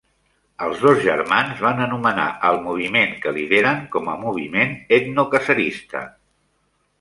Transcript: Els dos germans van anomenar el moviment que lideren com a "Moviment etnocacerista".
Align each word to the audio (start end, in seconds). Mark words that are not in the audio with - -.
Els 0.67 0.79
dos 0.85 1.01
germans 1.01 1.59
van 1.65 1.83
anomenar 1.85 2.25
el 2.49 2.57
moviment 2.63 3.13
que 3.27 3.35
lideren 3.37 3.85
com 3.97 4.11
a 4.15 4.17
"Moviment 4.23 4.75
etnocacerista". 4.99 6.05